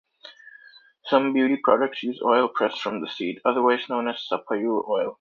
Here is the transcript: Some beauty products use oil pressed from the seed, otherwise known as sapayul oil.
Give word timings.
Some 1.05 1.31
beauty 1.31 1.57
products 1.63 2.01
use 2.01 2.23
oil 2.23 2.47
pressed 2.47 2.81
from 2.81 3.01
the 3.01 3.07
seed, 3.07 3.39
otherwise 3.45 3.87
known 3.87 4.07
as 4.07 4.27
sapayul 4.31 4.89
oil. 4.89 5.09